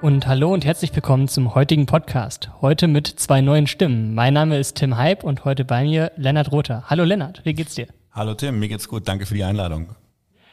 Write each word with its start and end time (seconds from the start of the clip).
Und 0.00 0.28
hallo 0.28 0.54
und 0.54 0.64
herzlich 0.64 0.94
willkommen 0.94 1.26
zum 1.26 1.56
heutigen 1.56 1.86
Podcast. 1.86 2.50
Heute 2.60 2.86
mit 2.86 3.08
zwei 3.08 3.40
neuen 3.40 3.66
Stimmen. 3.66 4.14
Mein 4.14 4.32
Name 4.32 4.56
ist 4.56 4.76
Tim 4.76 4.96
Hype 4.96 5.24
und 5.24 5.44
heute 5.44 5.64
bei 5.64 5.82
mir 5.82 6.12
Lennart 6.16 6.52
Rother. 6.52 6.84
Hallo 6.86 7.02
Lennart, 7.02 7.44
wie 7.44 7.52
geht's 7.52 7.74
dir? 7.74 7.88
Hallo 8.12 8.34
Tim, 8.34 8.60
mir 8.60 8.68
geht's 8.68 8.88
gut. 8.88 9.08
Danke 9.08 9.26
für 9.26 9.34
die 9.34 9.42
Einladung. 9.42 9.96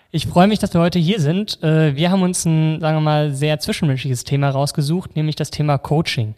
Ich 0.10 0.26
freue 0.26 0.48
mich, 0.48 0.58
dass 0.58 0.74
wir 0.74 0.82
heute 0.82 0.98
hier 0.98 1.20
sind. 1.20 1.62
Äh, 1.62 1.96
wir 1.96 2.10
haben 2.10 2.24
uns 2.24 2.44
ein, 2.46 2.80
sagen 2.80 2.98
wir 2.98 3.02
mal, 3.02 3.34
sehr 3.34 3.60
zwischenmenschliches 3.60 4.24
Thema 4.24 4.49
rausgesucht, 4.49 5.16
nämlich 5.16 5.35
das 5.35 5.52
Thema 5.52 5.77
Coaching. 5.77 6.34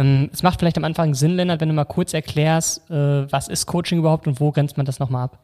Ähm, 0.00 0.30
es 0.32 0.42
macht 0.42 0.58
vielleicht 0.58 0.78
am 0.78 0.84
Anfang 0.84 1.14
Sinn, 1.14 1.32
Lennart, 1.32 1.60
wenn 1.60 1.68
du 1.68 1.74
mal 1.74 1.84
kurz 1.84 2.14
erklärst, 2.14 2.90
äh, 2.90 3.30
was 3.30 3.48
ist 3.48 3.66
Coaching 3.66 3.98
überhaupt 3.98 4.26
und 4.26 4.40
wo 4.40 4.50
grenzt 4.50 4.78
man 4.78 4.86
das 4.86 4.98
nochmal 4.98 5.24
ab? 5.24 5.38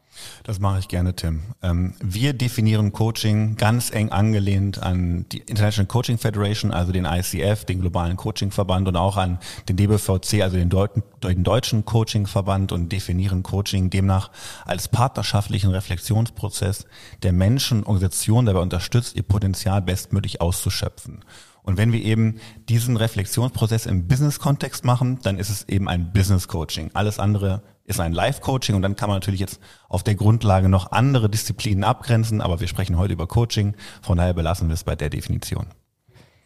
Das 0.45 0.60
mache 0.60 0.78
ich 0.78 0.88
gerne, 0.88 1.14
Tim. 1.14 1.42
Ähm, 1.62 1.92
wir 2.01 2.33
definieren 2.33 2.92
Coaching 2.92 3.56
ganz 3.56 3.91
eng 3.92 4.11
angelehnt 4.12 4.83
an 4.83 5.27
die 5.31 5.41
International 5.41 5.86
Coaching 5.86 6.16
Federation, 6.16 6.72
also 6.72 6.91
den 6.91 7.05
ICF, 7.05 7.66
den 7.66 7.83
globalen 7.83 8.16
Coachingverband 8.16 8.89
und 8.89 8.97
auch 8.97 9.19
an 9.19 9.39
den 9.69 9.77
DBVC, 9.77 10.41
also 10.41 10.56
den, 10.56 10.70
Deut 10.70 10.92
den 11.22 11.44
deutschen 11.44 11.84
Coachingverband 11.84 12.72
und 12.72 12.91
definieren 12.91 13.42
Coaching 13.42 13.91
demnach 13.91 14.31
als 14.64 14.88
partnerschaftlichen 14.88 15.70
Reflexionsprozess, 15.70 16.86
der 17.22 17.33
Menschen 17.33 17.84
Organisationen 17.84 18.47
dabei 18.47 18.61
unterstützt, 18.61 19.16
ihr 19.16 19.22
Potenzial 19.22 19.83
bestmöglich 19.83 20.41
auszuschöpfen. 20.41 21.25
Und 21.67 21.77
wenn 21.77 21.92
wir 21.92 22.00
eben 22.03 22.39
diesen 22.69 22.97
Reflexionsprozess 22.97 23.86
im 23.86 24.06
Business-Kontext 24.06 24.84
machen, 24.84 25.19
dann 25.22 25.39
ist 25.39 25.50
es 25.50 25.69
eben 25.69 25.89
ein 25.89 26.12
Business-Coaching. 26.12 26.92
Alles 26.95 27.19
andere 27.19 27.62
ist 27.84 28.00
ein 28.00 28.12
Live-Coaching 28.12 28.77
und 28.77 28.83
dann 28.83 28.97
kann 28.97 29.09
man 29.09 29.17
natürlich 29.17 29.41
jetzt 29.41 29.61
auf 29.89 30.05
der 30.05 30.14
Grundlage 30.14 30.69
noch 30.69 30.92
andere 30.92 31.28
Disziplinen 31.28 31.84
abgrenzen, 31.84 32.41
aber 32.41 32.61
wir 32.61 32.69
sprechen 32.69 32.97
heute 32.97 33.12
über 33.12 33.27
Coaching, 33.27 33.75
von 34.00 34.17
daher 34.17 34.33
belassen 34.33 34.69
wir 34.69 34.75
es 34.75 34.84
bei 34.84 34.97
der 34.97 35.11
Definition. 35.11 35.67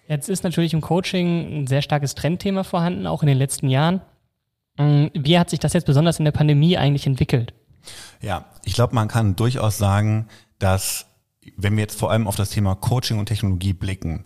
Jetzt 0.08 0.28
ist 0.28 0.42
natürlich 0.42 0.72
im 0.72 0.80
Coaching 0.80 1.60
ein 1.60 1.66
sehr 1.66 1.82
starkes 1.82 2.14
Trendthema 2.14 2.64
vorhanden, 2.64 3.06
auch 3.06 3.22
in 3.22 3.28
den 3.28 3.38
letzten 3.38 3.68
Jahren. 3.68 4.00
Ähm, 4.78 5.10
wie 5.14 5.38
hat 5.38 5.50
sich 5.50 5.60
das 5.60 5.74
jetzt 5.74 5.84
besonders 5.84 6.18
in 6.18 6.24
der 6.24 6.32
Pandemie 6.32 6.76
eigentlich 6.78 7.06
entwickelt? 7.06 7.52
Ja, 8.20 8.46
ich 8.64 8.72
glaube, 8.72 8.94
man 8.94 9.08
kann 9.08 9.36
durchaus 9.36 9.78
sagen, 9.78 10.28
dass 10.58 11.06
wenn 11.56 11.76
wir 11.76 11.82
jetzt 11.82 11.98
vor 11.98 12.10
allem 12.10 12.26
auf 12.26 12.36
das 12.36 12.50
Thema 12.50 12.74
Coaching 12.74 13.18
und 13.18 13.26
Technologie 13.26 13.72
blicken, 13.72 14.24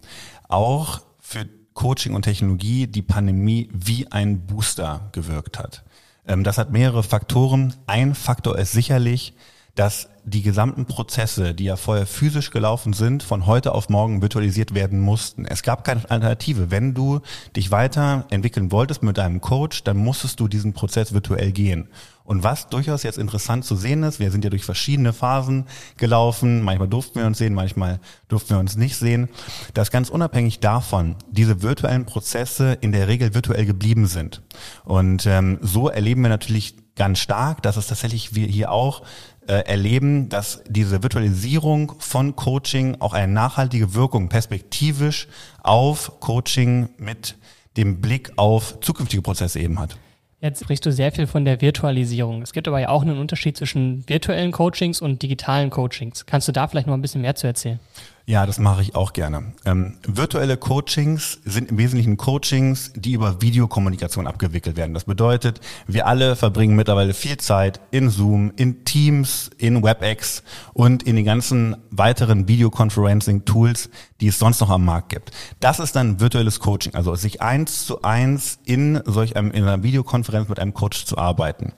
auch 0.54 1.00
für 1.18 1.46
Coaching 1.74 2.14
und 2.14 2.22
Technologie 2.22 2.86
die 2.86 3.02
Pandemie 3.02 3.68
wie 3.72 4.10
ein 4.12 4.46
Booster 4.46 5.08
gewirkt 5.12 5.58
hat. 5.58 5.84
Ähm, 6.26 6.44
das 6.44 6.58
hat 6.58 6.70
mehrere 6.70 7.02
Faktoren. 7.02 7.74
Ein 7.86 8.14
Faktor 8.14 8.56
ist 8.58 8.72
sicherlich, 8.72 9.34
dass 9.74 10.08
die 10.24 10.42
gesamten 10.42 10.86
Prozesse, 10.86 11.52
die 11.54 11.64
ja 11.64 11.76
vorher 11.76 12.06
physisch 12.06 12.50
gelaufen 12.50 12.92
sind, 12.94 13.22
von 13.22 13.46
heute 13.46 13.74
auf 13.74 13.88
morgen 13.88 14.22
virtualisiert 14.22 14.74
werden 14.74 15.00
mussten. 15.00 15.44
Es 15.44 15.62
gab 15.62 15.84
keine 15.84 16.08
Alternative. 16.08 16.70
Wenn 16.70 16.94
du 16.94 17.20
dich 17.54 17.70
weiterentwickeln 17.70 18.72
wolltest 18.72 19.02
mit 19.02 19.18
deinem 19.18 19.40
Coach, 19.40 19.84
dann 19.84 19.98
musstest 19.98 20.40
du 20.40 20.48
diesen 20.48 20.72
Prozess 20.72 21.12
virtuell 21.12 21.52
gehen. 21.52 21.88
Und 22.24 22.42
was 22.42 22.68
durchaus 22.68 23.02
jetzt 23.02 23.18
interessant 23.18 23.66
zu 23.66 23.76
sehen 23.76 24.02
ist, 24.02 24.18
wir 24.18 24.30
sind 24.30 24.44
ja 24.44 24.50
durch 24.50 24.64
verschiedene 24.64 25.12
Phasen 25.12 25.66
gelaufen, 25.98 26.62
manchmal 26.62 26.88
durften 26.88 27.18
wir 27.20 27.26
uns 27.26 27.36
sehen, 27.36 27.52
manchmal 27.52 28.00
durften 28.28 28.50
wir 28.50 28.58
uns 28.58 28.76
nicht 28.76 28.96
sehen, 28.96 29.28
dass 29.74 29.90
ganz 29.90 30.08
unabhängig 30.08 30.60
davon 30.60 31.16
diese 31.30 31.60
virtuellen 31.60 32.06
Prozesse 32.06 32.78
in 32.80 32.92
der 32.92 33.08
Regel 33.08 33.34
virtuell 33.34 33.66
geblieben 33.66 34.06
sind. 34.06 34.40
Und 34.84 35.26
ähm, 35.26 35.58
so 35.60 35.90
erleben 35.90 36.22
wir 36.22 36.30
natürlich 36.30 36.76
ganz 36.96 37.18
stark, 37.18 37.62
dass 37.62 37.76
es 37.76 37.88
tatsächlich 37.88 38.34
wir 38.34 38.46
hier 38.46 38.70
auch 38.70 39.02
erleben, 39.46 40.28
dass 40.28 40.62
diese 40.66 41.02
Virtualisierung 41.02 41.92
von 41.98 42.34
Coaching 42.36 42.96
auch 43.00 43.12
eine 43.12 43.32
nachhaltige 43.32 43.94
Wirkung 43.94 44.28
perspektivisch 44.28 45.28
auf 45.62 46.20
Coaching 46.20 46.88
mit 46.98 47.36
dem 47.76 48.00
Blick 48.00 48.32
auf 48.36 48.80
zukünftige 48.80 49.22
Prozesse 49.22 49.60
eben 49.60 49.78
hat. 49.78 49.96
Jetzt 50.40 50.62
sprichst 50.62 50.84
du 50.84 50.92
sehr 50.92 51.10
viel 51.10 51.26
von 51.26 51.46
der 51.46 51.62
Virtualisierung. 51.62 52.42
Es 52.42 52.52
gibt 52.52 52.68
aber 52.68 52.78
ja 52.78 52.90
auch 52.90 53.00
einen 53.00 53.18
Unterschied 53.18 53.56
zwischen 53.56 54.06
virtuellen 54.06 54.52
Coachings 54.52 55.00
und 55.00 55.22
digitalen 55.22 55.70
Coachings. 55.70 56.26
Kannst 56.26 56.48
du 56.48 56.52
da 56.52 56.68
vielleicht 56.68 56.86
noch 56.86 56.92
ein 56.92 57.00
bisschen 57.00 57.22
mehr 57.22 57.34
zu 57.34 57.46
erzählen? 57.46 57.80
Ja, 58.26 58.46
das 58.46 58.58
mache 58.58 58.80
ich 58.80 58.94
auch 58.94 59.12
gerne. 59.12 59.52
Ähm, 59.66 59.98
virtuelle 60.06 60.56
Coachings 60.56 61.40
sind 61.44 61.70
im 61.70 61.76
Wesentlichen 61.76 62.16
Coachings, 62.16 62.90
die 62.96 63.12
über 63.12 63.42
Videokommunikation 63.42 64.26
abgewickelt 64.26 64.78
werden. 64.78 64.94
Das 64.94 65.04
bedeutet, 65.04 65.60
wir 65.86 66.06
alle 66.06 66.34
verbringen 66.34 66.74
mittlerweile 66.74 67.12
viel 67.12 67.36
Zeit 67.36 67.82
in 67.90 68.08
Zoom, 68.08 68.50
in 68.56 68.86
Teams, 68.86 69.50
in 69.58 69.82
WebEx 69.82 70.42
und 70.72 71.02
in 71.02 71.16
den 71.16 71.26
ganzen 71.26 71.76
weiteren 71.90 72.48
Videoconferencing-Tools, 72.48 73.90
die 74.22 74.28
es 74.28 74.38
sonst 74.38 74.60
noch 74.60 74.70
am 74.70 74.86
Markt 74.86 75.10
gibt. 75.10 75.30
Das 75.60 75.78
ist 75.78 75.94
dann 75.94 76.18
virtuelles 76.18 76.60
Coaching, 76.60 76.94
also 76.94 77.14
sich 77.16 77.42
eins 77.42 77.84
zu 77.84 78.00
eins 78.00 78.58
in 78.64 79.02
solch 79.04 79.36
einem, 79.36 79.50
in 79.50 79.64
einer 79.64 79.82
Videokonferenz 79.82 80.48
mit 80.48 80.60
einem 80.60 80.72
Coach 80.72 81.04
zu 81.04 81.18
arbeiten. 81.18 81.74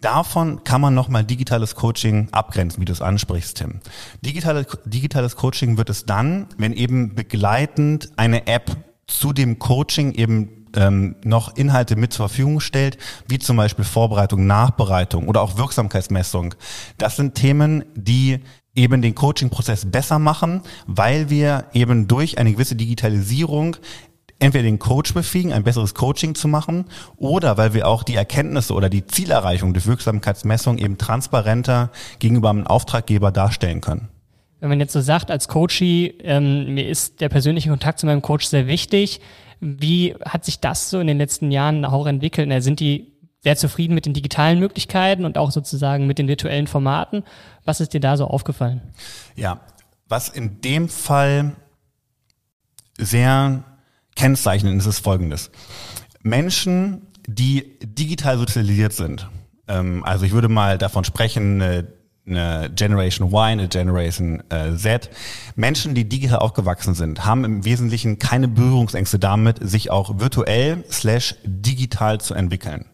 Davon 0.00 0.64
kann 0.64 0.80
man 0.80 0.94
nochmal 0.94 1.24
digitales 1.24 1.74
Coaching 1.74 2.28
abgrenzen, 2.32 2.80
wie 2.80 2.86
du 2.86 2.92
es 2.92 3.02
ansprichst, 3.02 3.58
Tim. 3.58 3.80
Digitale, 4.22 4.66
digitales 4.84 5.36
Coaching 5.36 5.76
wird 5.76 5.90
es 5.90 6.06
dann, 6.06 6.46
wenn 6.56 6.72
eben 6.72 7.14
begleitend 7.14 8.10
eine 8.16 8.46
App 8.46 8.76
zu 9.06 9.32
dem 9.32 9.58
Coaching 9.58 10.12
eben 10.12 10.60
ähm, 10.76 11.16
noch 11.24 11.56
Inhalte 11.56 11.96
mit 11.96 12.12
zur 12.12 12.28
Verfügung 12.28 12.60
stellt, 12.60 12.96
wie 13.28 13.38
zum 13.38 13.56
Beispiel 13.56 13.84
Vorbereitung, 13.84 14.46
Nachbereitung 14.46 15.28
oder 15.28 15.42
auch 15.42 15.58
Wirksamkeitsmessung. 15.58 16.54
Das 16.96 17.16
sind 17.16 17.34
Themen, 17.34 17.84
die 17.94 18.40
eben 18.74 19.02
den 19.02 19.14
Coaching-Prozess 19.14 19.90
besser 19.90 20.18
machen, 20.18 20.62
weil 20.86 21.28
wir 21.28 21.66
eben 21.72 22.06
durch 22.06 22.38
eine 22.38 22.52
gewisse 22.52 22.76
Digitalisierung 22.76 23.76
entweder 24.40 24.64
den 24.64 24.78
Coach 24.78 25.14
befähigen, 25.14 25.52
ein 25.52 25.62
besseres 25.62 25.94
Coaching 25.94 26.34
zu 26.34 26.48
machen, 26.48 26.86
oder 27.16 27.56
weil 27.56 27.74
wir 27.74 27.86
auch 27.86 28.02
die 28.02 28.16
Erkenntnisse 28.16 28.74
oder 28.74 28.88
die 28.88 29.06
Zielerreichung 29.06 29.72
der 29.72 29.84
Wirksamkeitsmessung 29.84 30.78
eben 30.78 30.98
transparenter 30.98 31.90
gegenüber 32.18 32.50
einem 32.50 32.66
Auftraggeber 32.66 33.30
darstellen 33.30 33.80
können. 33.80 34.08
Wenn 34.58 34.68
man 34.68 34.80
jetzt 34.80 34.92
so 34.92 35.00
sagt, 35.00 35.30
als 35.30 35.48
Coachie, 35.48 36.14
ähm, 36.22 36.74
mir 36.74 36.88
ist 36.88 37.20
der 37.20 37.28
persönliche 37.28 37.70
Kontakt 37.70 37.98
zu 37.98 38.06
meinem 38.06 38.22
Coach 38.22 38.46
sehr 38.46 38.66
wichtig, 38.66 39.20
wie 39.60 40.14
hat 40.24 40.44
sich 40.44 40.60
das 40.60 40.90
so 40.90 41.00
in 41.00 41.06
den 41.06 41.18
letzten 41.18 41.50
Jahren 41.50 41.84
auch 41.84 42.06
entwickelt? 42.06 42.50
Sind 42.62 42.80
die 42.80 43.12
sehr 43.40 43.56
zufrieden 43.56 43.94
mit 43.94 44.06
den 44.06 44.14
digitalen 44.14 44.58
Möglichkeiten 44.58 45.24
und 45.24 45.38
auch 45.38 45.50
sozusagen 45.50 46.06
mit 46.06 46.18
den 46.18 46.28
virtuellen 46.28 46.66
Formaten? 46.66 47.24
Was 47.64 47.80
ist 47.80 47.94
dir 47.94 48.00
da 48.00 48.16
so 48.16 48.26
aufgefallen? 48.26 48.80
Ja, 49.36 49.60
was 50.08 50.28
in 50.28 50.60
dem 50.60 50.88
Fall 50.88 51.52
sehr 52.98 53.64
kennzeichnen, 54.16 54.78
ist 54.78 54.86
es 54.86 54.98
folgendes. 54.98 55.50
Menschen, 56.22 57.06
die 57.26 57.78
digital 57.82 58.38
sozialisiert 58.38 58.92
sind, 58.92 59.28
ähm, 59.68 60.04
also 60.04 60.26
ich 60.26 60.32
würde 60.32 60.48
mal 60.48 60.78
davon 60.78 61.04
sprechen, 61.04 61.62
eine, 61.62 61.86
eine 62.26 62.70
Generation 62.74 63.28
Y, 63.28 63.36
eine 63.36 63.68
Generation 63.68 64.42
äh, 64.50 64.74
Z, 64.76 65.10
Menschen, 65.56 65.94
die 65.94 66.08
digital 66.08 66.40
aufgewachsen 66.40 66.94
sind, 66.94 67.24
haben 67.24 67.44
im 67.44 67.64
Wesentlichen 67.64 68.18
keine 68.18 68.48
Berührungsängste 68.48 69.18
damit, 69.18 69.58
sich 69.60 69.90
auch 69.90 70.18
virtuell 70.18 70.84
slash 70.90 71.36
digital 71.44 72.20
zu 72.20 72.34
entwickeln. 72.34 72.86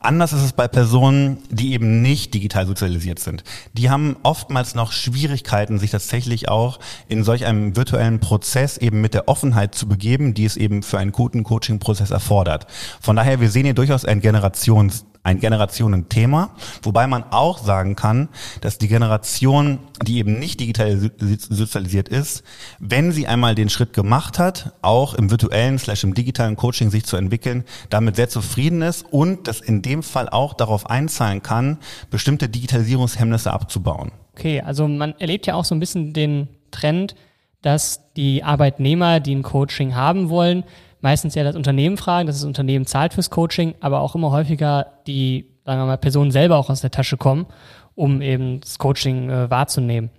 Anders 0.00 0.32
ist 0.32 0.42
es 0.42 0.52
bei 0.52 0.68
Personen, 0.68 1.38
die 1.50 1.72
eben 1.72 2.02
nicht 2.02 2.34
digital 2.34 2.66
sozialisiert 2.66 3.18
sind. 3.18 3.44
Die 3.72 3.90
haben 3.90 4.16
oftmals 4.22 4.74
noch 4.74 4.92
Schwierigkeiten, 4.92 5.78
sich 5.78 5.90
tatsächlich 5.90 6.48
auch 6.48 6.78
in 7.08 7.24
solch 7.24 7.44
einem 7.46 7.76
virtuellen 7.76 8.20
Prozess 8.20 8.76
eben 8.76 9.00
mit 9.00 9.14
der 9.14 9.28
Offenheit 9.28 9.74
zu 9.74 9.88
begeben, 9.88 10.34
die 10.34 10.44
es 10.44 10.56
eben 10.56 10.82
für 10.82 10.98
einen 10.98 11.12
guten 11.12 11.44
Coaching-Prozess 11.44 12.10
erfordert. 12.10 12.66
Von 13.00 13.16
daher, 13.16 13.40
wir 13.40 13.50
sehen 13.50 13.64
hier 13.64 13.74
durchaus 13.74 14.04
einen 14.04 14.20
Generations 14.20 15.04
ein 15.26 15.40
Generationenthema, 15.40 16.50
wobei 16.82 17.08
man 17.08 17.24
auch 17.30 17.58
sagen 17.58 17.96
kann, 17.96 18.28
dass 18.60 18.78
die 18.78 18.86
Generation, 18.86 19.80
die 20.02 20.18
eben 20.18 20.38
nicht 20.38 20.60
digital 20.60 21.10
sozialisiert 21.18 22.08
ist, 22.08 22.44
wenn 22.78 23.10
sie 23.10 23.26
einmal 23.26 23.56
den 23.56 23.68
Schritt 23.68 23.92
gemacht 23.92 24.38
hat, 24.38 24.72
auch 24.82 25.14
im 25.14 25.30
virtuellen 25.30 25.80
slash 25.80 26.04
im 26.04 26.14
digitalen 26.14 26.54
Coaching 26.54 26.90
sich 26.90 27.04
zu 27.04 27.16
entwickeln, 27.16 27.64
damit 27.90 28.14
sehr 28.14 28.28
zufrieden 28.28 28.82
ist 28.82 29.04
und 29.10 29.48
das 29.48 29.60
in 29.60 29.82
dem 29.82 30.04
Fall 30.04 30.28
auch 30.28 30.54
darauf 30.54 30.88
einzahlen 30.88 31.42
kann, 31.42 31.78
bestimmte 32.08 32.48
Digitalisierungshemmnisse 32.48 33.52
abzubauen. 33.52 34.12
Okay, 34.36 34.60
also 34.60 34.86
man 34.86 35.14
erlebt 35.18 35.46
ja 35.46 35.54
auch 35.54 35.64
so 35.64 35.74
ein 35.74 35.80
bisschen 35.80 36.12
den 36.12 36.46
Trend, 36.70 37.16
dass 37.62 38.12
die 38.14 38.44
Arbeitnehmer, 38.44 39.18
die 39.18 39.34
ein 39.34 39.42
Coaching 39.42 39.96
haben 39.96 40.28
wollen, 40.28 40.62
meistens 41.06 41.36
ja 41.36 41.44
das 41.44 41.54
Unternehmen 41.54 41.96
fragen, 41.96 42.26
dass 42.26 42.38
das 42.38 42.44
Unternehmen 42.44 42.84
zahlt 42.84 43.14
fürs 43.14 43.30
Coaching, 43.30 43.76
aber 43.78 44.00
auch 44.00 44.16
immer 44.16 44.32
häufiger 44.32 44.94
die, 45.06 45.46
sagen 45.64 45.80
wir 45.80 45.86
mal, 45.86 45.98
Personen 45.98 46.32
selber 46.32 46.56
auch 46.56 46.68
aus 46.68 46.80
der 46.80 46.90
Tasche 46.90 47.16
kommen, 47.16 47.46
um 47.94 48.20
eben 48.22 48.60
das 48.60 48.76
Coaching 48.78 49.30
äh, 49.30 49.48
wahrzunehmen. 49.48 50.10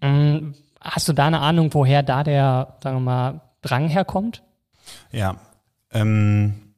Ähm, 0.00 0.54
hast 0.80 1.08
du 1.08 1.14
da 1.14 1.26
eine 1.26 1.40
Ahnung, 1.40 1.74
woher 1.74 2.04
da 2.04 2.22
der, 2.22 2.76
sagen 2.80 2.98
wir 2.98 3.00
mal, 3.00 3.40
Drang 3.60 3.88
herkommt? 3.88 4.44
Ja, 5.10 5.34
ähm, 5.90 6.74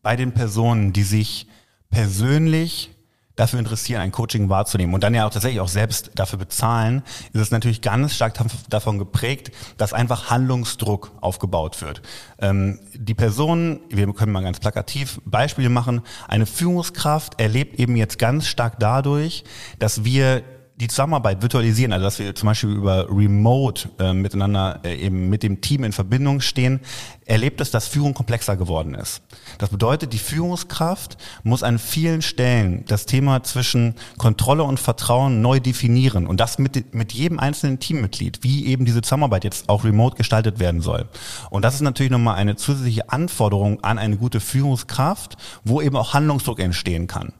bei 0.00 0.14
den 0.14 0.30
Personen, 0.30 0.92
die 0.92 1.02
sich 1.02 1.48
persönlich 1.90 2.90
dafür 3.36 3.58
interessieren, 3.58 4.00
ein 4.00 4.12
Coaching 4.12 4.48
wahrzunehmen 4.48 4.94
und 4.94 5.02
dann 5.02 5.14
ja 5.14 5.26
auch 5.26 5.30
tatsächlich 5.30 5.60
auch 5.60 5.68
selbst 5.68 6.10
dafür 6.14 6.38
bezahlen, 6.38 7.02
ist 7.32 7.40
es 7.40 7.50
natürlich 7.50 7.80
ganz 7.80 8.14
stark 8.14 8.34
davon 8.68 8.98
geprägt, 8.98 9.52
dass 9.76 9.92
einfach 9.92 10.30
Handlungsdruck 10.30 11.12
aufgebaut 11.20 11.80
wird. 11.80 12.02
Ähm, 12.38 12.80
die 12.92 13.14
Person, 13.14 13.80
wir 13.88 14.12
können 14.12 14.32
mal 14.32 14.42
ganz 14.42 14.60
plakativ 14.60 15.20
Beispiele 15.24 15.68
machen, 15.68 16.02
eine 16.28 16.46
Führungskraft 16.46 17.40
erlebt 17.40 17.78
eben 17.78 17.96
jetzt 17.96 18.18
ganz 18.18 18.46
stark 18.46 18.78
dadurch, 18.78 19.44
dass 19.78 20.04
wir 20.04 20.42
die 20.82 20.88
Zusammenarbeit 20.88 21.42
virtualisieren, 21.42 21.92
also 21.92 22.04
dass 22.04 22.18
wir 22.18 22.34
zum 22.34 22.48
Beispiel 22.48 22.70
über 22.70 23.06
Remote 23.08 23.88
äh, 24.00 24.12
miteinander 24.12 24.80
äh, 24.82 24.96
eben 24.96 25.30
mit 25.30 25.44
dem 25.44 25.60
Team 25.60 25.84
in 25.84 25.92
Verbindung 25.92 26.40
stehen, 26.40 26.80
erlebt 27.24 27.60
es, 27.60 27.70
dass 27.70 27.86
Führung 27.86 28.14
komplexer 28.14 28.56
geworden 28.56 28.94
ist. 28.94 29.22
Das 29.58 29.68
bedeutet, 29.68 30.12
die 30.12 30.18
Führungskraft 30.18 31.16
muss 31.44 31.62
an 31.62 31.78
vielen 31.78 32.20
Stellen 32.20 32.84
das 32.88 33.06
Thema 33.06 33.44
zwischen 33.44 33.94
Kontrolle 34.18 34.64
und 34.64 34.80
Vertrauen 34.80 35.40
neu 35.40 35.60
definieren 35.60 36.26
und 36.26 36.40
das 36.40 36.58
mit, 36.58 36.92
mit 36.92 37.12
jedem 37.12 37.38
einzelnen 37.38 37.78
Teammitglied, 37.78 38.42
wie 38.42 38.66
eben 38.66 38.84
diese 38.84 39.02
Zusammenarbeit 39.02 39.44
jetzt 39.44 39.68
auch 39.68 39.84
remote 39.84 40.16
gestaltet 40.16 40.58
werden 40.58 40.80
soll. 40.80 41.08
Und 41.50 41.64
das 41.64 41.76
ist 41.76 41.82
natürlich 41.82 42.10
nochmal 42.10 42.34
eine 42.34 42.56
zusätzliche 42.56 43.08
Anforderung 43.08 43.84
an 43.84 43.98
eine 43.98 44.16
gute 44.16 44.40
Führungskraft, 44.40 45.36
wo 45.62 45.80
eben 45.80 45.96
auch 45.96 46.12
Handlungsdruck 46.12 46.58
entstehen 46.58 47.06
kann. 47.06 47.32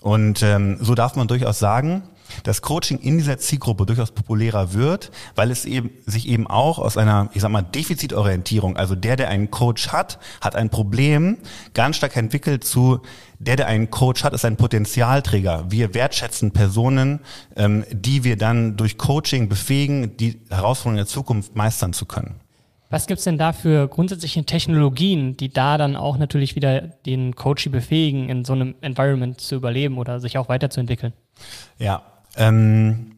Und 0.00 0.42
ähm, 0.42 0.76
so 0.82 0.94
darf 0.94 1.16
man 1.16 1.28
durchaus 1.28 1.58
sagen, 1.58 2.02
dass 2.42 2.62
Coaching 2.62 2.98
in 2.98 3.18
dieser 3.18 3.38
Zielgruppe 3.38 3.86
durchaus 3.86 4.10
populärer 4.10 4.72
wird, 4.74 5.10
weil 5.34 5.50
es 5.50 5.64
eben 5.64 5.90
sich 6.06 6.28
eben 6.28 6.46
auch 6.46 6.78
aus 6.78 6.96
einer, 6.96 7.30
ich 7.34 7.42
sag 7.42 7.50
mal, 7.50 7.62
Defizitorientierung, 7.62 8.76
also 8.76 8.94
der, 8.94 9.16
der 9.16 9.28
einen 9.28 9.50
Coach 9.50 9.88
hat, 9.88 10.18
hat 10.40 10.56
ein 10.56 10.70
Problem, 10.70 11.38
ganz 11.74 11.96
stark 11.96 12.16
entwickelt 12.16 12.64
zu 12.64 13.00
der, 13.40 13.56
der 13.56 13.66
einen 13.68 13.90
Coach 13.90 14.22
hat, 14.22 14.34
ist 14.34 14.44
ein 14.44 14.56
Potenzialträger. 14.56 15.64
Wir 15.70 15.94
wertschätzen 15.94 16.52
Personen, 16.52 17.20
ähm, 17.56 17.84
die 17.90 18.22
wir 18.22 18.36
dann 18.36 18.76
durch 18.76 18.98
Coaching 18.98 19.48
befähigen, 19.48 20.16
die 20.18 20.40
Herausforderungen 20.50 20.98
der 20.98 21.06
Zukunft 21.06 21.56
meistern 21.56 21.94
zu 21.94 22.04
können. 22.04 22.40
Was 22.90 23.06
gibt's 23.06 23.24
denn 23.24 23.38
da 23.38 23.52
für 23.52 23.86
grundsätzliche 23.88 24.44
Technologien, 24.44 25.36
die 25.36 25.48
da 25.48 25.78
dann 25.78 25.96
auch 25.96 26.18
natürlich 26.18 26.56
wieder 26.56 26.80
den 26.80 27.36
Coachy 27.36 27.68
befähigen, 27.68 28.28
in 28.28 28.44
so 28.44 28.52
einem 28.52 28.74
Environment 28.80 29.40
zu 29.40 29.54
überleben 29.54 29.96
oder 29.96 30.18
sich 30.18 30.36
auch 30.36 30.48
weiterzuentwickeln? 30.48 31.12
Ja, 31.78 32.02
ähm, 32.36 33.09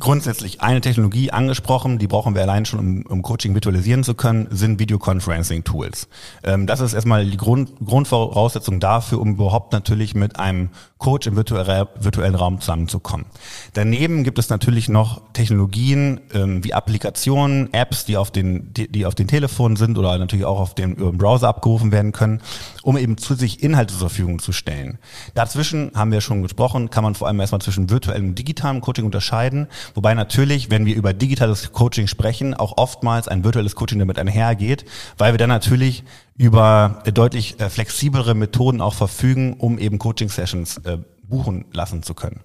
grundsätzlich 0.00 0.60
eine 0.60 0.80
Technologie 0.80 1.30
angesprochen, 1.30 1.98
die 1.98 2.06
brauchen 2.06 2.34
wir 2.34 2.42
allein 2.42 2.64
schon, 2.64 2.78
um, 2.78 3.02
um 3.06 3.22
Coaching 3.22 3.54
virtualisieren 3.54 4.04
zu 4.04 4.14
können, 4.14 4.46
sind 4.50 4.78
Videoconferencing-Tools. 4.78 6.08
Ähm, 6.44 6.66
das 6.66 6.80
ist 6.80 6.94
erstmal 6.94 7.26
die 7.26 7.36
Grund, 7.36 7.72
Grundvoraussetzung 7.84 8.80
dafür, 8.80 9.20
um 9.20 9.32
überhaupt 9.32 9.72
natürlich 9.72 10.14
mit 10.14 10.38
einem 10.38 10.70
Coach 10.98 11.26
im 11.26 11.36
virtuellen 11.36 12.34
Raum 12.34 12.60
zusammenzukommen. 12.60 13.26
Daneben 13.74 14.24
gibt 14.24 14.38
es 14.38 14.50
natürlich 14.50 14.88
noch 14.88 15.22
Technologien 15.32 16.20
ähm, 16.32 16.64
wie 16.64 16.74
Applikationen, 16.74 17.72
Apps, 17.72 18.04
die 18.04 18.16
auf 18.16 18.30
den, 18.30 18.72
die, 18.74 18.90
die 18.90 19.06
auf 19.06 19.14
den 19.14 19.28
Telefonen 19.28 19.76
sind 19.76 19.96
oder 19.96 20.16
natürlich 20.18 20.44
auch 20.44 20.60
auf 20.60 20.74
dem 20.74 20.96
Browser 21.16 21.48
abgerufen 21.48 21.92
werden 21.92 22.12
können, 22.12 22.40
um 22.82 22.96
eben 22.96 23.16
zu 23.16 23.34
sich 23.34 23.62
Inhalte 23.62 23.92
zur 23.92 24.08
Verfügung 24.08 24.38
zu 24.40 24.52
stellen. 24.52 24.98
Dazwischen 25.34 25.92
haben 25.94 26.10
wir 26.10 26.20
schon 26.20 26.42
gesprochen, 26.42 26.90
kann 26.90 27.04
man 27.04 27.14
vor 27.14 27.28
allem 27.28 27.40
erstmal 27.40 27.60
zwischen 27.60 27.90
virtuellem 27.90 28.28
und 28.30 28.38
digitalem 28.38 28.80
Coaching 28.80 29.04
unterscheiden, 29.04 29.68
wobei 29.94 30.14
natürlich, 30.14 30.70
wenn 30.70 30.86
wir 30.86 30.94
über 30.94 31.12
digitales 31.12 31.72
Coaching 31.72 32.06
sprechen, 32.06 32.54
auch 32.54 32.76
oftmals 32.76 33.28
ein 33.28 33.44
virtuelles 33.44 33.74
Coaching 33.74 33.98
damit 33.98 34.18
einhergeht, 34.18 34.84
weil 35.16 35.32
wir 35.32 35.38
dann 35.38 35.48
natürlich 35.48 36.04
über 36.36 37.02
deutlich 37.12 37.60
äh, 37.60 37.68
flexiblere 37.68 38.34
Methoden 38.34 38.80
auch 38.80 38.94
verfügen, 38.94 39.54
um 39.54 39.78
eben 39.78 39.98
Coaching-Sessions 39.98 40.78
äh, 40.78 40.98
buchen 41.22 41.64
lassen 41.72 42.02
zu 42.02 42.14
können. 42.14 42.40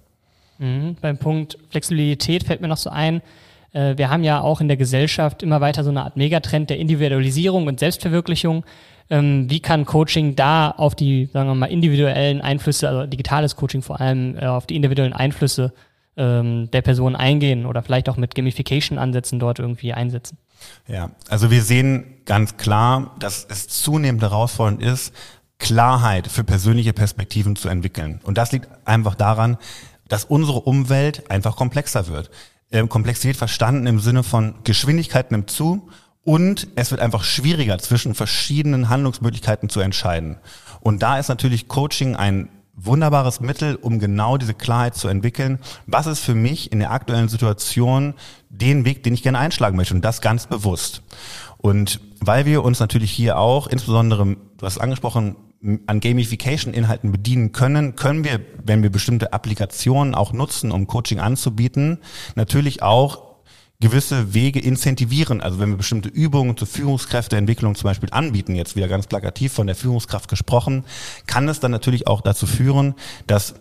Mhm. 0.58 0.96
Beim 1.00 1.18
Punkt 1.18 1.58
Flexibilität 1.70 2.44
fällt 2.44 2.60
mir 2.60 2.68
noch 2.68 2.76
so 2.76 2.90
ein, 2.90 3.22
äh, 3.72 3.96
wir 3.96 4.08
haben 4.10 4.24
ja 4.24 4.40
auch 4.40 4.60
in 4.60 4.68
der 4.68 4.76
Gesellschaft 4.76 5.42
immer 5.42 5.60
weiter 5.60 5.84
so 5.84 5.90
eine 5.90 6.02
Art 6.02 6.16
Megatrend 6.16 6.70
der 6.70 6.78
Individualisierung 6.78 7.66
und 7.66 7.80
Selbstverwirklichung. 7.80 8.64
Ähm, 9.10 9.50
wie 9.50 9.60
kann 9.60 9.84
Coaching 9.84 10.34
da 10.34 10.70
auf 10.70 10.94
die, 10.94 11.26
sagen 11.26 11.48
wir 11.48 11.54
mal, 11.54 11.66
individuellen 11.66 12.40
Einflüsse, 12.40 12.88
also 12.88 13.06
digitales 13.06 13.54
Coaching 13.56 13.82
vor 13.82 14.00
allem, 14.00 14.38
äh, 14.38 14.46
auf 14.46 14.66
die 14.66 14.76
individuellen 14.76 15.12
Einflüsse 15.12 15.74
ähm, 16.16 16.70
der 16.70 16.82
Person 16.82 17.16
eingehen 17.16 17.66
oder 17.66 17.82
vielleicht 17.82 18.08
auch 18.08 18.16
mit 18.16 18.34
Gamification-Ansätzen 18.34 19.38
dort 19.38 19.58
irgendwie 19.58 19.92
einsetzen? 19.92 20.38
Ja, 20.86 21.10
also 21.28 21.50
wir 21.50 21.62
sehen 21.62 22.22
ganz 22.24 22.56
klar, 22.56 23.14
dass 23.18 23.46
es 23.48 23.68
zunehmend 23.68 24.22
herausfordernd 24.22 24.82
ist, 24.82 25.12
Klarheit 25.58 26.28
für 26.28 26.44
persönliche 26.44 26.92
Perspektiven 26.92 27.56
zu 27.56 27.68
entwickeln. 27.68 28.20
Und 28.24 28.38
das 28.38 28.52
liegt 28.52 28.68
einfach 28.84 29.14
daran, 29.14 29.56
dass 30.08 30.24
unsere 30.24 30.60
Umwelt 30.60 31.30
einfach 31.30 31.56
komplexer 31.56 32.08
wird. 32.08 32.30
Ähm, 32.70 32.88
Komplexität 32.88 33.36
verstanden 33.36 33.86
im 33.86 34.00
Sinne 34.00 34.22
von 34.22 34.54
Geschwindigkeit 34.64 35.30
nimmt 35.30 35.50
zu 35.50 35.88
und 36.24 36.68
es 36.74 36.90
wird 36.90 37.00
einfach 37.00 37.22
schwieriger, 37.22 37.78
zwischen 37.78 38.14
verschiedenen 38.14 38.88
Handlungsmöglichkeiten 38.88 39.68
zu 39.68 39.80
entscheiden. 39.80 40.38
Und 40.80 41.02
da 41.02 41.18
ist 41.18 41.28
natürlich 41.28 41.68
Coaching 41.68 42.16
ein 42.16 42.48
wunderbares 42.76 43.40
Mittel, 43.40 43.76
um 43.76 43.98
genau 43.98 44.36
diese 44.36 44.54
Klarheit 44.54 44.94
zu 44.94 45.08
entwickeln. 45.08 45.58
Was 45.86 46.06
ist 46.06 46.20
für 46.20 46.34
mich 46.34 46.72
in 46.72 46.80
der 46.80 46.90
aktuellen 46.90 47.28
Situation 47.28 48.14
den 48.48 48.84
Weg, 48.84 49.02
den 49.02 49.14
ich 49.14 49.22
gerne 49.22 49.38
einschlagen 49.38 49.76
möchte 49.76 49.94
und 49.94 50.04
das 50.04 50.20
ganz 50.20 50.46
bewusst. 50.46 51.02
Und 51.58 52.00
weil 52.20 52.46
wir 52.46 52.62
uns 52.62 52.80
natürlich 52.80 53.10
hier 53.10 53.38
auch, 53.38 53.66
insbesondere, 53.66 54.24
du 54.24 54.66
hast 54.66 54.74
es 54.74 54.78
angesprochen, 54.78 55.36
an 55.86 56.00
Gamification-Inhalten 56.00 57.10
bedienen 57.10 57.52
können, 57.52 57.96
können 57.96 58.22
wir, 58.22 58.40
wenn 58.62 58.82
wir 58.82 58.90
bestimmte 58.90 59.32
Applikationen 59.32 60.14
auch 60.14 60.32
nutzen, 60.32 60.70
um 60.70 60.86
Coaching 60.86 61.20
anzubieten, 61.20 62.00
natürlich 62.34 62.82
auch 62.82 63.33
gewisse 63.80 64.34
Wege 64.34 64.60
incentivieren. 64.60 65.40
Also 65.40 65.58
wenn 65.58 65.70
wir 65.70 65.76
bestimmte 65.76 66.08
Übungen 66.08 66.56
zur 66.56 66.68
Führungskräfteentwicklung 66.68 67.74
zum 67.74 67.88
Beispiel 67.88 68.08
anbieten, 68.12 68.54
jetzt 68.54 68.76
wieder 68.76 68.88
ganz 68.88 69.06
plakativ 69.06 69.52
von 69.52 69.66
der 69.66 69.76
Führungskraft 69.76 70.28
gesprochen, 70.28 70.84
kann 71.26 71.48
es 71.48 71.60
dann 71.60 71.70
natürlich 71.70 72.06
auch 72.06 72.20
dazu 72.20 72.46
führen, 72.46 72.94
dass 73.26 73.54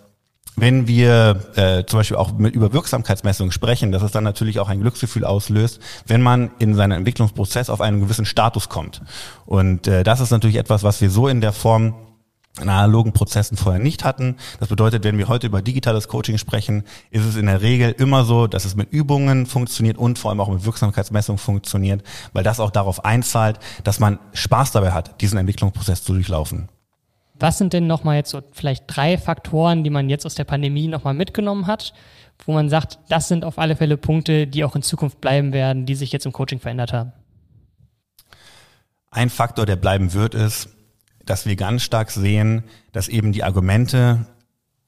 wenn 0.55 0.87
wir 0.87 1.51
äh, 1.55 1.83
zum 1.85 1.99
Beispiel 1.99 2.17
auch 2.17 2.37
mit 2.37 2.53
über 2.53 2.73
Wirksamkeitsmessungen 2.73 3.51
sprechen, 3.51 3.91
dass 3.91 4.03
es 4.03 4.11
dann 4.11 4.23
natürlich 4.23 4.59
auch 4.59 4.69
ein 4.69 4.81
Glücksgefühl 4.81 5.25
auslöst, 5.25 5.79
wenn 6.05 6.21
man 6.21 6.51
in 6.59 6.75
seinem 6.75 6.99
Entwicklungsprozess 6.99 7.71
auf 7.71 7.81
einen 7.81 8.01
gewissen 8.01 8.25
Status 8.25 8.69
kommt. 8.69 9.01
Und 9.45 9.87
äh, 9.87 10.03
das 10.03 10.19
ist 10.19 10.29
natürlich 10.29 10.57
etwas, 10.57 10.83
was 10.83 11.01
wir 11.01 11.09
so 11.09 11.27
in 11.27 11.41
der 11.41 11.53
Form 11.53 11.95
in 12.61 12.69
analogen 12.69 13.13
Prozessen 13.13 13.57
vorher 13.57 13.81
nicht 13.81 14.03
hatten. 14.03 14.37
Das 14.59 14.69
bedeutet, 14.69 15.03
wenn 15.03 15.17
wir 15.17 15.27
heute 15.27 15.47
über 15.47 15.61
digitales 15.61 16.07
Coaching 16.07 16.37
sprechen, 16.37 16.83
ist 17.09 17.25
es 17.25 17.35
in 17.35 17.47
der 17.47 17.61
Regel 17.61 17.91
immer 17.91 18.25
so, 18.25 18.45
dass 18.45 18.65
es 18.65 18.75
mit 18.75 18.91
Übungen 18.91 19.47
funktioniert 19.47 19.97
und 19.97 20.19
vor 20.19 20.29
allem 20.29 20.39
auch 20.39 20.49
mit 20.49 20.63
Wirksamkeitsmessung 20.63 21.39
funktioniert, 21.39 22.03
weil 22.31 22.43
das 22.43 22.59
auch 22.59 22.69
darauf 22.69 23.05
einzahlt, 23.05 23.59
dass 23.83 23.99
man 23.99 24.19
Spaß 24.33 24.71
dabei 24.71 24.91
hat, 24.91 25.19
diesen 25.21 25.39
Entwicklungsprozess 25.39 26.03
zu 26.03 26.13
durchlaufen. 26.13 26.69
Was 27.39 27.57
sind 27.57 27.73
denn 27.73 27.87
nochmal 27.87 28.17
jetzt 28.17 28.29
so 28.29 28.41
vielleicht 28.51 28.83
drei 28.87 29.17
Faktoren, 29.17 29.83
die 29.83 29.89
man 29.89 30.07
jetzt 30.07 30.25
aus 30.25 30.35
der 30.35 30.43
Pandemie 30.43 30.87
nochmal 30.87 31.15
mitgenommen 31.15 31.65
hat, 31.65 31.93
wo 32.45 32.53
man 32.53 32.69
sagt, 32.69 32.99
das 33.09 33.27
sind 33.27 33.43
auf 33.43 33.57
alle 33.57 33.75
Fälle 33.75 33.97
Punkte, 33.97 34.45
die 34.45 34.63
auch 34.63 34.75
in 34.75 34.83
Zukunft 34.83 35.19
bleiben 35.19 35.53
werden, 35.53 35.87
die 35.87 35.95
sich 35.95 36.11
jetzt 36.11 36.27
im 36.27 36.31
Coaching 36.31 36.59
verändert 36.59 36.93
haben? 36.93 37.13
Ein 39.09 39.29
Faktor, 39.29 39.65
der 39.65 39.75
bleiben 39.75 40.13
wird, 40.13 40.35
ist, 40.35 40.69
dass 41.25 41.45
wir 41.45 41.55
ganz 41.55 41.83
stark 41.83 42.11
sehen, 42.11 42.63
dass 42.91 43.07
eben 43.07 43.31
die 43.31 43.43
Argumente 43.43 44.27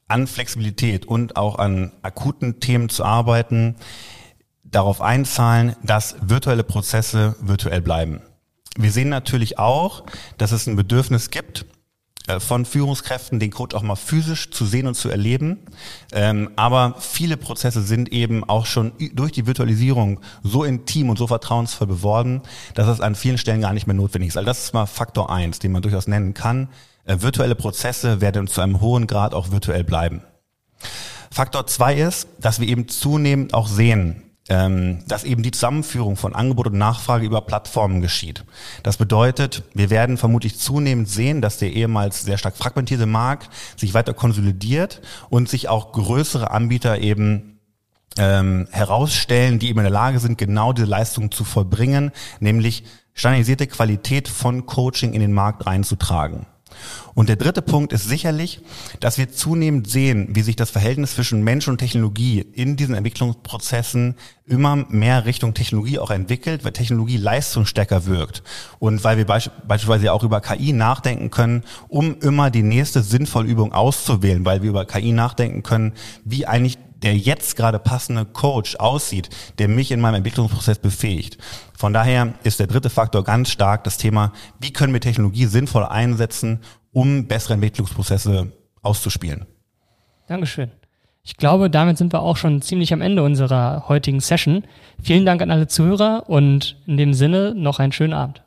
an 0.07 0.27
Flexibilität 0.27 1.05
und 1.05 1.35
auch 1.35 1.57
an 1.57 1.91
akuten 2.01 2.59
Themen 2.59 2.89
zu 2.89 3.03
arbeiten, 3.03 3.75
darauf 4.63 5.01
einzahlen, 5.01 5.75
dass 5.83 6.15
virtuelle 6.21 6.63
Prozesse 6.63 7.35
virtuell 7.39 7.81
bleiben. 7.81 8.21
Wir 8.77 8.91
sehen 8.91 9.09
natürlich 9.09 9.57
auch, 9.57 10.03
dass 10.37 10.51
es 10.51 10.67
ein 10.67 10.75
Bedürfnis 10.75 11.31
gibt, 11.31 11.65
von 12.39 12.65
Führungskräften, 12.65 13.39
den 13.39 13.51
Coach 13.51 13.75
auch 13.75 13.83
mal 13.83 13.95
physisch 13.95 14.49
zu 14.51 14.65
sehen 14.65 14.87
und 14.87 14.95
zu 14.95 15.09
erleben. 15.09 15.59
Ähm, 16.11 16.49
aber 16.55 16.95
viele 16.99 17.37
Prozesse 17.37 17.81
sind 17.81 18.11
eben 18.11 18.43
auch 18.43 18.65
schon 18.65 18.93
durch 19.13 19.31
die 19.31 19.45
Virtualisierung 19.45 20.19
so 20.43 20.63
intim 20.63 21.09
und 21.09 21.17
so 21.17 21.27
vertrauensvoll 21.27 21.87
geworden, 21.87 22.41
dass 22.73 22.87
es 22.87 23.01
an 23.01 23.15
vielen 23.15 23.37
Stellen 23.37 23.61
gar 23.61 23.73
nicht 23.73 23.87
mehr 23.87 23.95
notwendig 23.95 24.29
ist. 24.29 24.37
Also 24.37 24.47
das 24.47 24.63
ist 24.63 24.73
mal 24.73 24.85
Faktor 24.85 25.29
eins, 25.29 25.59
den 25.59 25.71
man 25.71 25.81
durchaus 25.81 26.07
nennen 26.07 26.33
kann. 26.33 26.69
Äh, 27.05 27.17
virtuelle 27.21 27.55
Prozesse 27.55 28.21
werden 28.21 28.47
zu 28.47 28.61
einem 28.61 28.81
hohen 28.81 29.07
Grad 29.07 29.33
auch 29.33 29.51
virtuell 29.51 29.83
bleiben. 29.83 30.21
Faktor 31.31 31.67
zwei 31.67 31.95
ist, 31.95 32.27
dass 32.39 32.59
wir 32.59 32.67
eben 32.67 32.87
zunehmend 32.87 33.53
auch 33.53 33.67
sehen, 33.67 34.23
ähm, 34.47 35.03
dass 35.07 35.23
eben 35.23 35.41
die 35.41 35.51
Zusammenführung 35.51 36.17
von 36.17 36.35
Angebot 36.35 36.67
und 36.67 36.77
Nachfrage 36.77 37.25
über 37.25 37.41
Plattformen 37.41 38.01
geschieht. 38.01 38.43
Das 38.83 38.97
bedeutet, 38.97 39.63
wir 39.73 39.89
werden 39.89 40.17
vermutlich 40.17 40.59
zunehmend 40.59 41.09
sehen, 41.09 41.41
dass 41.41 41.57
der 41.57 41.73
ehemals 41.73 42.23
sehr 42.23 42.37
stark 42.37 42.55
fragmentierte 42.55 43.07
Markt 43.07 43.49
sich 43.75 43.93
weiter 43.93 44.13
konsolidiert 44.13 45.01
und 45.29 45.49
sich 45.49 45.67
auch 45.67 45.91
größere 45.93 46.51
Anbieter 46.51 46.99
eben 46.99 47.59
ähm, 48.17 48.67
herausstellen, 48.71 49.59
die 49.59 49.69
eben 49.69 49.79
in 49.79 49.85
der 49.85 49.91
Lage 49.91 50.19
sind, 50.19 50.37
genau 50.37 50.73
diese 50.73 50.87
Leistung 50.87 51.31
zu 51.31 51.43
vollbringen, 51.43 52.11
nämlich 52.39 52.83
standardisierte 53.13 53.67
Qualität 53.67 54.27
von 54.27 54.65
Coaching 54.65 55.13
in 55.13 55.21
den 55.21 55.33
Markt 55.33 55.65
reinzutragen. 55.65 56.45
Und 57.13 57.29
der 57.29 57.35
dritte 57.35 57.61
Punkt 57.61 57.93
ist 57.93 58.07
sicherlich, 58.07 58.59
dass 58.99 59.17
wir 59.17 59.31
zunehmend 59.31 59.89
sehen, 59.89 60.27
wie 60.31 60.41
sich 60.41 60.55
das 60.55 60.69
Verhältnis 60.69 61.15
zwischen 61.15 61.43
Mensch 61.43 61.67
und 61.67 61.77
Technologie 61.77 62.45
in 62.53 62.75
diesen 62.75 62.95
Entwicklungsprozessen 62.95 64.15
immer 64.47 64.75
mehr 64.89 65.25
Richtung 65.25 65.53
Technologie 65.53 65.99
auch 65.99 66.11
entwickelt, 66.11 66.63
weil 66.63 66.71
Technologie 66.71 67.17
leistungsstärker 67.17 68.05
wirkt. 68.05 68.43
Und 68.79 69.03
weil 69.03 69.17
wir 69.17 69.25
beispielsweise 69.25 70.13
auch 70.13 70.23
über 70.23 70.41
KI 70.41 70.73
nachdenken 70.73 71.31
können, 71.31 71.63
um 71.87 72.19
immer 72.19 72.51
die 72.51 72.63
nächste 72.63 73.01
sinnvolle 73.01 73.47
Übung 73.47 73.73
auszuwählen, 73.73 74.45
weil 74.45 74.61
wir 74.61 74.69
über 74.69 74.85
KI 74.85 75.11
nachdenken 75.11 75.63
können, 75.63 75.93
wie 76.23 76.45
eigentlich 76.45 76.77
der 77.03 77.17
jetzt 77.17 77.55
gerade 77.55 77.79
passende 77.79 78.25
Coach 78.25 78.75
aussieht, 78.77 79.29
der 79.59 79.67
mich 79.67 79.91
in 79.91 80.01
meinem 80.01 80.15
Entwicklungsprozess 80.15 80.79
befähigt. 80.79 81.37
Von 81.77 81.93
daher 81.93 82.33
ist 82.43 82.59
der 82.59 82.67
dritte 82.67 82.89
Faktor 82.89 83.23
ganz 83.23 83.49
stark 83.49 83.83
das 83.83 83.97
Thema, 83.97 84.31
wie 84.59 84.71
können 84.73 84.93
wir 84.93 85.01
Technologie 85.01 85.45
sinnvoll 85.45 85.85
einsetzen, 85.85 86.61
um 86.91 87.27
bessere 87.27 87.55
Entwicklungsprozesse 87.55 88.51
auszuspielen. 88.81 89.45
Dankeschön. 90.27 90.71
Ich 91.23 91.37
glaube, 91.37 91.71
damit 91.71 91.97
sind 91.97 92.13
wir 92.13 92.21
auch 92.21 92.37
schon 92.37 92.61
ziemlich 92.61 92.93
am 92.93 93.01
Ende 93.01 93.23
unserer 93.23 93.89
heutigen 93.89 94.19
Session. 94.19 94.63
Vielen 95.01 95.25
Dank 95.25 95.41
an 95.41 95.49
alle 95.49 95.67
Zuhörer 95.67 96.29
und 96.29 96.77
in 96.85 96.97
dem 96.97 97.13
Sinne 97.15 97.53
noch 97.55 97.79
einen 97.79 97.91
schönen 97.91 98.13
Abend. 98.13 98.44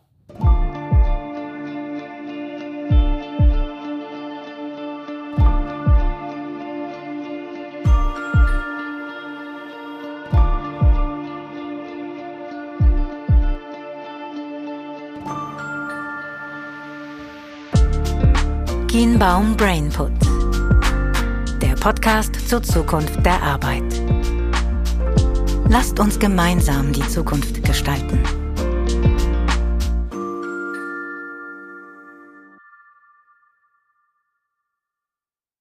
Kienbaum 18.89 19.55
Brainput. 19.55 20.13
Der 21.61 21.75
Podcast 21.75 22.49
zur 22.49 22.63
Zukunft 22.63 23.23
der 23.23 23.43
Arbeit. 23.43 23.85
Lasst 25.69 26.01
uns 26.01 26.19
gemeinsam 26.19 26.95
die 26.95 27.07
Zukunft 27.07 27.63
gestalten. 27.63 28.19